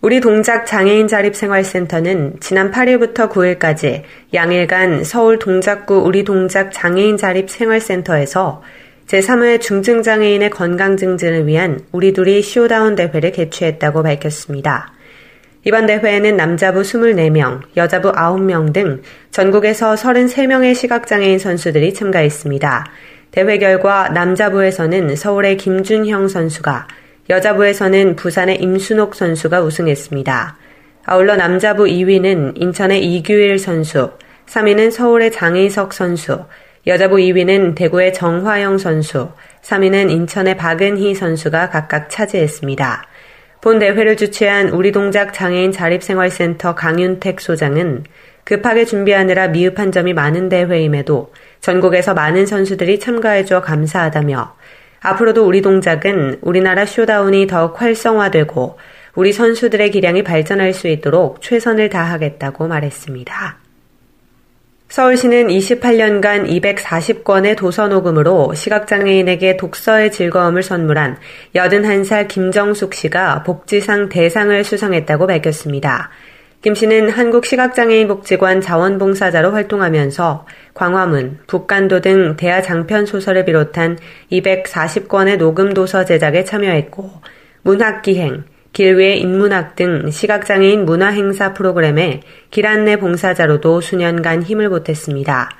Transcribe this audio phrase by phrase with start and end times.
[0.00, 4.02] 우리 동작 장애인 자립생활센터는 지난 8일부터 9일까지
[4.32, 8.62] 양일간 서울 동작구 우리 동작 장애인 자립생활센터에서
[9.08, 14.92] 제3회 중증장애인의 건강 증진을 위한 우리둘이 쇼다운 대회를 개최했다고 밝혔습니다.
[15.64, 22.86] 이번 대회에는 남자부 24명, 여자부 9명 등 전국에서 33명의 시각장애인 선수들이 참가했습니다.
[23.32, 26.86] 대회 결과 남자부에서는 서울의 김준형 선수가
[27.30, 30.56] 여자부에서는 부산의 임순옥 선수가 우승했습니다.
[31.04, 34.10] 아울러 남자부 2위는 인천의 이규일 선수,
[34.46, 36.44] 3위는 서울의 장희석 선수,
[36.86, 39.28] 여자부 2위는 대구의 정화영 선수,
[39.62, 43.04] 3위는 인천의 박은희 선수가 각각 차지했습니다.
[43.60, 48.04] 본 대회를 주최한 우리동작 장애인 자립생활센터 강윤택 소장은
[48.44, 54.56] 급하게 준비하느라 미흡한 점이 많은 대회임에도 전국에서 많은 선수들이 참가해줘 감사하다며
[55.00, 58.78] 앞으로도 우리 동작은 우리나라 쇼다운이 더욱 활성화되고
[59.14, 63.58] 우리 선수들의 기량이 발전할 수 있도록 최선을 다하겠다고 말했습니다.
[64.88, 71.18] 서울시는 28년간 240권의 도서 녹음으로 시각장애인에게 독서의 즐거움을 선물한
[71.54, 76.10] 81살 김정숙 씨가 복지상 대상을 수상했다고 밝혔습니다.
[76.60, 80.44] 김 씨는 한국시각장애인복지관 자원봉사자로 활동하면서
[80.74, 83.96] 광화문, 북간도 등 대하 장편 소설을 비롯한
[84.32, 87.12] 240권의 녹음 도서 제작에 참여했고
[87.62, 88.42] 문학기행,
[88.72, 95.50] 길외 인문학 등 시각장애인 문화 행사 프로그램에 길안내 봉사자로도 수년간 힘을 보탰습니다.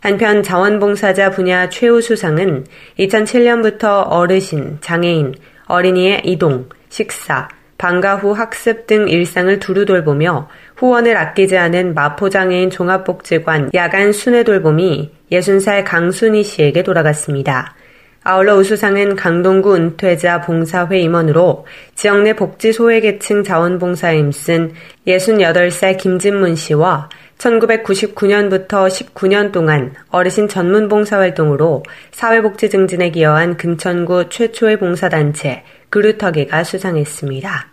[0.00, 2.66] 한편 자원봉사자 분야 최우수상은
[3.00, 5.34] 2007년부터 어르신, 장애인,
[5.66, 7.48] 어린이의 이동, 식사,
[7.78, 15.10] 방과 후 학습 등 일상을 두루 돌보며 후원을 아끼지 않은 마포장애인 종합복지관 야간 순회 돌봄이
[15.32, 17.74] 60살 강순희 씨에게 돌아갔습니다.
[18.28, 21.64] 아울러 우수상은 강동구 은퇴자 봉사회 임원으로
[21.94, 24.72] 지역 내 복지 소외계층 자원봉사에 힘쓴
[25.06, 27.08] 68살 김진문 씨와
[27.38, 31.82] 1999년부터 19년 동안 어르신 전문 봉사 활동으로
[32.12, 37.68] 사회복지 증진에 기여한 금천구 최초의 봉사단체 그루터기가 수상했습니다.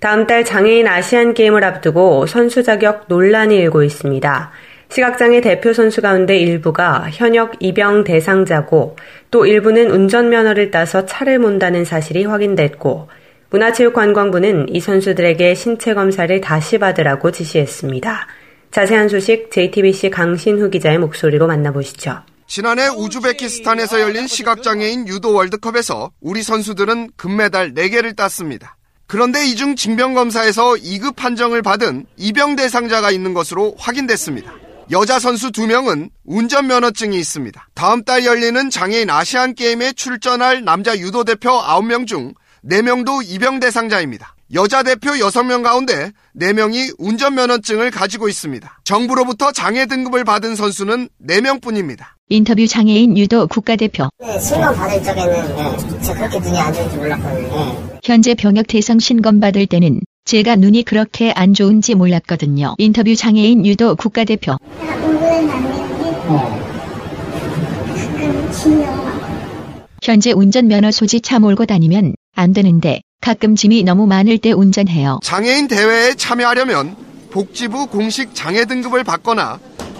[0.00, 4.50] 다음 달 장애인 아시안 게임을 앞두고 선수 자격 논란이 일고 있습니다.
[4.90, 8.96] 시각장애 대표 선수 가운데 일부가 현역 입영 대상자고
[9.30, 13.08] 또 일부는 운전면허를 따서 차를 몬다는 사실이 확인됐고
[13.50, 18.26] 문화체육관광부는 이 선수들에게 신체 검사를 다시 받으라고 지시했습니다.
[18.70, 22.22] 자세한 소식 JTBC 강신후 기자의 목소리로 만나보시죠.
[22.46, 28.76] 지난해 우즈베키스탄에서 열린 시각장애인 유도 월드컵에서 우리 선수들은 금메달 4개를 땄습니다.
[29.06, 34.52] 그런데 이중 징병검사에서 2급 판정을 받은 입영 대상자가 있는 것으로 확인됐습니다.
[34.90, 37.68] 여자 선수 2명은 운전면허증이 있습니다.
[37.74, 42.32] 다음 달 열리는 장애인 아시안 게임에 출전할 남자 유도 대표 9명 중
[42.64, 44.34] 4명도 입영 대상자입니다.
[44.54, 48.80] 여자 대표 6명 가운데 4명이 운전면허증을 가지고 있습니다.
[48.82, 52.16] 정부로부터 장애 등급을 받은 선수는 4명 뿐입니다.
[52.30, 54.08] 인터뷰 장애인 유도 국가대표.
[54.20, 57.48] 네, 신검 받을 적에는 네, 제가 그렇게 눈이 안 좋은지 몰랐거든요.
[57.48, 57.98] 네.
[58.02, 62.74] 현재 병역 대상 신검 받을 때는 제가 눈이 그렇게 안 좋은지 몰랐거든요.
[62.78, 64.56] 인터뷰 장애인 유도 국가대표.
[64.58, 66.10] 공부는 안 되는데
[67.88, 69.08] 가끔 지겨워.
[70.02, 75.20] 현재 운전면허 소지 차 몰고 다니면 안 되는데 가끔 짐이 너무 많을 때 운전해요.
[75.22, 76.96] 장애인 대회에 참여하려면
[77.30, 79.58] 복지부 공식 장애 등급을 받거나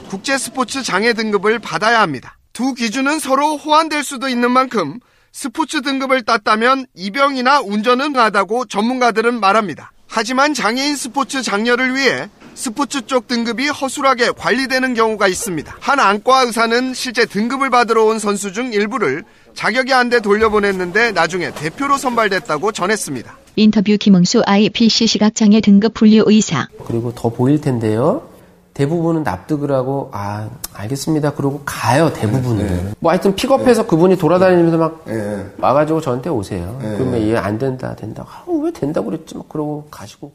[0.08, 2.38] 국제 스포츠 장애 등급을 받아야 합니다.
[2.52, 4.98] 두 기준은 서로 호환될 수도 있는 만큼
[5.32, 9.92] 스포츠 등급을 땄다면 입영이나 운전은 하다고 전문가들은 말합니다.
[10.08, 12.28] 하지만 장애인 스포츠 장려를 위해
[12.62, 15.76] 스포츠 쪽 등급이 허술하게 관리되는 경우가 있습니다.
[15.78, 19.22] 한 안과 의사는 실제 등급을 받으러 온 선수 중 일부를
[19.54, 23.36] 자격이 안 돼 돌려보냈는데 나중에 대표로 선발됐다고 전했습니다.
[23.54, 26.66] 인터뷰 김응수 IPC 시각장애 등급 분류 의사.
[26.84, 28.26] 그리고 더 보일 텐데요.
[28.74, 31.34] 대부분은 납득을 하고 아 알겠습니다.
[31.34, 32.66] 그러고 가요 대부분은.
[32.66, 32.92] 네.
[32.98, 35.46] 뭐 하여튼 픽업해서 그분이 돌아다니면서 막 예.
[35.58, 36.76] 와가지고 저한테 오세요.
[36.82, 36.96] 네.
[36.96, 38.24] 그러면 얘 안 된다 된다.
[38.28, 39.36] 아, 왜 된다고 그랬지?
[39.36, 40.32] 막 그러고 가시고.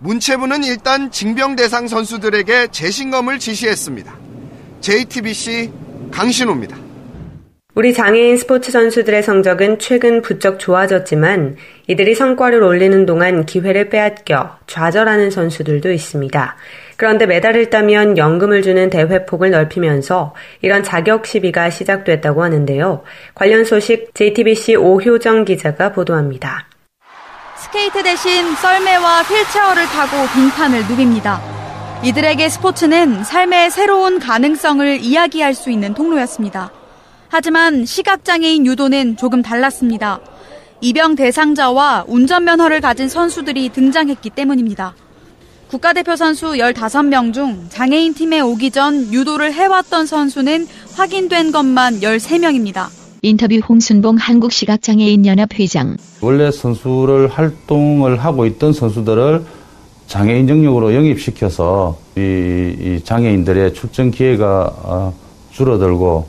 [0.00, 4.12] 문체부는 일단 징병 대상 선수들에게 재신검을 지시했습니다.
[4.80, 5.70] JTBC
[6.10, 6.76] 강신호입니다.
[7.74, 11.56] 우리 장애인 스포츠 선수들의 성적은 최근 부쩍 좋아졌지만
[11.86, 16.56] 이들이 성과를 올리는 동안 기회를 빼앗겨 좌절하는 선수들도 있습니다.
[16.96, 23.02] 그런데 메달을 따면 연금을 주는 대회 폭을 넓히면서 이런 자격 시비가 시작됐다고 하는데요.
[23.34, 26.69] 관련 소식 JTBC 오효정 기자가 보도합니다.
[27.60, 31.38] 스케이트 대신 썰매와 휠체어를 타고 빙판을 누빕니다.
[32.02, 36.72] 이들에게 스포츠는 삶의 새로운 가능성을 이야기할 수 있는 통로였습니다.
[37.28, 40.20] 하지만 시각장애인 유도는 조금 달랐습니다.
[40.80, 44.94] 입영 대상자와 운전면허를 가진 선수들이 등장했기 때문입니다.
[45.68, 52.99] 국가대표 선수 15명 중 장애인 팀에 오기 전 유도를 해왔던 선수는 확인된 것만 13명입니다.
[53.22, 55.96] 인터뷰 홍순봉 한국시각장애인연합 회장.
[56.22, 59.44] 원래 선수를 활동을 하고 있던 선수들을
[60.06, 65.14] 장애인 영역으로 영입시켜서 이, 이 장애인들의 출전 기회가 어,
[65.52, 66.28] 줄어들고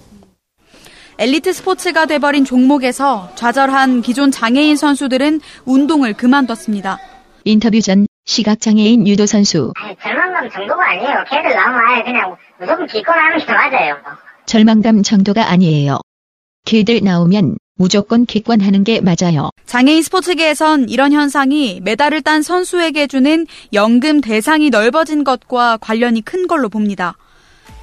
[1.17, 6.99] 엘리트 스포츠가 돼버린 종목에서 좌절한 기존 장애인 선수들은 운동을 그만뒀습니다.
[7.45, 9.71] 인터뷰 전 시각장애인 유도 선수.
[9.75, 11.23] 아니, 절망감 정도가 아니에요.
[11.29, 13.97] 걔들 나오면 아예 그냥 무조건 기권 하는 게 맞아요.
[14.45, 15.99] 절망감 정도가 아니에요.
[16.65, 19.49] 걔들 나오면 무조건 객관하는 게 맞아요.
[19.65, 26.69] 장애인 스포츠계에선 이런 현상이 메달을 딴 선수에게 주는 연금 대상이 넓어진 것과 관련이 큰 걸로
[26.69, 27.17] 봅니다.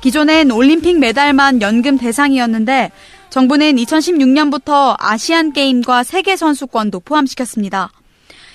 [0.00, 2.92] 기존엔 올림픽 메달만 연금 대상이었는데
[3.30, 7.90] 정부는 2016년부터 아시안 게임과 세계 선수권도 포함시켰습니다.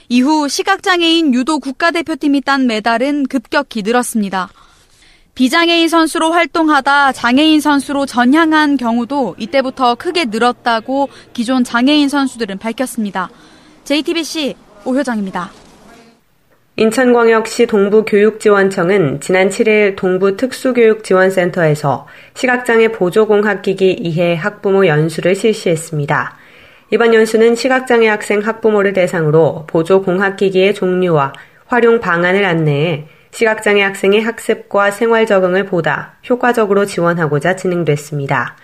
[0.07, 4.49] 이후 시각장애인 유도 국가대표팀이 딴 메달은 급격히 늘었습니다.
[5.35, 13.31] 비장애인 선수로 활동하다 장애인 선수로 전향한 경우도 이때부터 크게 늘었다고 기존 장애인 선수들은 밝혔습니다.
[13.83, 14.53] JTBC
[14.85, 15.50] 오효정입니다.
[16.75, 26.38] 인천광역시 동부교육지원청은 지난 7일 동부특수교육지원센터에서 시각장애 보조공학기기 2회 학부모 연수를 실시했습니다.
[26.91, 31.33] 이번 연수는 시각장애 학생 학부모를 대상으로 보조공학기기의 종류와
[31.65, 38.56] 활용 방안을 안내해 시각장애 학생의 학습과 생활 적응을 보다 효과적으로 지원하고자 진행됐습니다.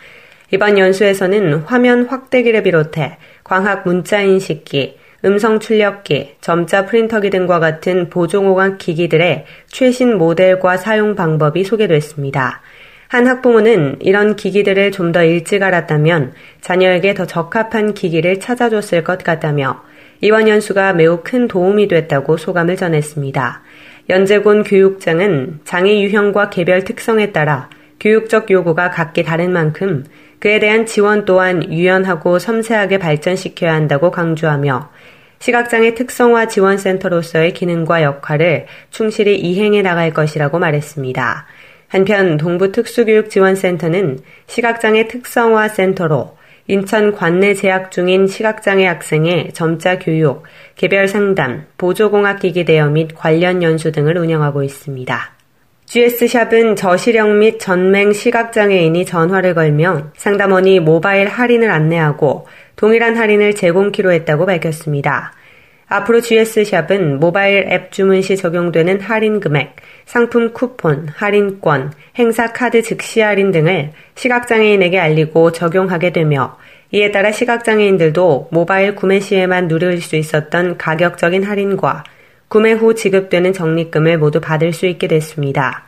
[0.51, 8.77] 이번 연수에서는 화면 확대기를 비롯해 광학 문자 인식기, 음성 출력기, 점자 프린터기 등과 같은 보조공학
[8.77, 12.61] 기기들의 최신 모델과 사용 방법이 소개됐습니다.
[13.07, 19.81] 한 학부모는 이런 기기들을 좀 더 일찍 알았다면 자녀에게 더 적합한 기기를 찾아줬을 것 같다며
[20.21, 23.63] 이번 연수가 매우 큰 도움이 됐다고 소감을 전했습니다.
[24.09, 27.69] 연재곤 교육장은 장애 유형과 개별 특성에 따라
[27.99, 30.03] 교육적 요구가 각기 다른 만큼
[30.39, 34.89] 그에 대한 지원 또한 유연하고 섬세하게 발전시켜야 한다고 강조하며
[35.37, 41.45] 시각장애 특성화 지원센터로서의 기능과 역할을 충실히 이행해 나갈 것이라고 말했습니다.
[41.87, 46.38] 한편 동부특수교육지원센터는 시각장애 특성화 센터로
[46.69, 50.43] 인천 관내 재학 중인 시각장애 학생의 점자 교육,
[50.75, 55.31] 개별 상담, 보조공학기기 대여 및 관련 연수 등을 운영하고 있습니다.
[55.87, 62.45] GS샵은 저시력 및 전맹 시각장애인이 전화를 걸면 상담원이 모바일 할인을 안내하고
[62.75, 65.33] 동일한 할인을 제공키로 했다고 밝혔습니다.
[65.89, 69.75] 앞으로 GS샵은 모바일 앱 주문 시 적용되는 할인 금액,
[70.05, 76.57] 상품 쿠폰, 할인권, 행사 카드 즉시 할인 등을 시각장애인에게 알리고 적용하게 되며
[76.91, 82.03] 이에 따라 시각장애인들도 모바일 구매 시에만 누릴 수 있었던 가격적인 할인과
[82.47, 85.85] 구매 후 지급되는 적립금을 모두 받을 수 있게 됐습니다.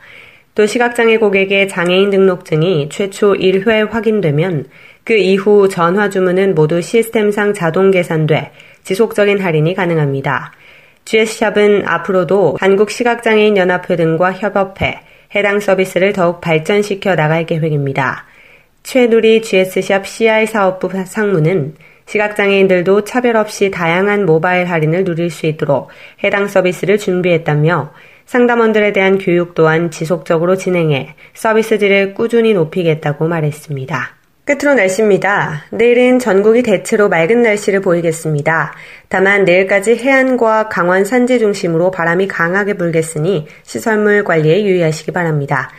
[0.54, 4.66] 또 시각장애 고객의 장애인 등록증이 최초 1회 확인되면
[5.04, 8.52] 그 이후 전화 주문은 모두 시스템상 자동 계산돼
[8.84, 10.52] 지속적인 할인이 가능합니다.
[11.04, 15.00] GS샵은 앞으로도 한국시각장애인연합회 등과 협업해
[15.34, 18.26] 해당 서비스를 더욱 발전시켜 나갈 계획입니다.
[18.82, 21.74] 최누리 GS샵 CI 사업부 상무는
[22.06, 25.88] 시각장애인들도 차별 없이 다양한 모바일 할인을 누릴 수 있도록
[26.24, 27.92] 해당 서비스를 준비했다며
[28.26, 34.21] 상담원들에 대한 교육 또한 지속적으로 진행해 서비스들을 꾸준히 높이겠다고 말했습니다.
[34.44, 35.66] 끝으로 날씨입니다.
[35.70, 38.74] 내일은 전국이 대체로 맑은 날씨를 보이겠습니다.
[39.08, 45.70] 다만 내일까지 해안과 강원 산지 중심으로 바람이 강하게 불겠으니 시설물 관리에 유의하시기 바랍니다.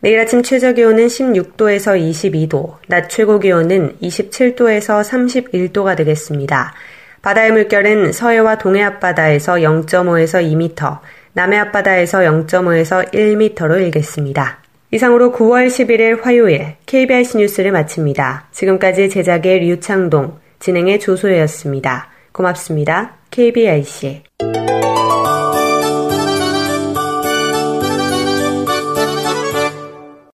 [0.00, 6.74] 내일 아침 최저 기온은 16도에서 22도, 낮 최고 기온은 27도에서 31도가 되겠습니다.
[7.22, 10.98] 바다의 물결은 서해와 동해 앞바다에서 0.5에서 2m,
[11.34, 14.61] 남해 앞바다에서 0.5에서 1m로 일겠습니다.
[14.92, 18.48] 이상으로 9월 11일 화요일 KBS 뉴스를 마칩니다.
[18.52, 22.10] 지금까지 제작의 류창동, 진행의 조소혜였습니다.
[22.32, 23.16] 고맙습니다.
[23.30, 24.31] KBIC.